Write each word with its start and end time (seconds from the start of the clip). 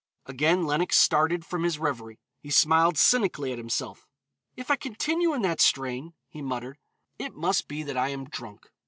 Again 0.25 0.65
Lenox 0.65 0.97
started 0.97 1.45
from 1.45 1.61
his 1.61 1.77
revery. 1.77 2.17
He 2.41 2.49
smiled 2.49 2.97
cynically 2.97 3.51
at 3.51 3.59
himself. 3.59 4.07
"If 4.57 4.71
I 4.71 4.75
continue 4.75 5.31
in 5.35 5.43
that 5.43 5.61
strain," 5.61 6.15
he 6.27 6.41
muttered, 6.41 6.79
"it 7.19 7.35
must 7.35 7.67
be 7.67 7.83
that 7.83 7.97
I 7.97 8.09
am 8.09 8.25
drunk." 8.25 8.71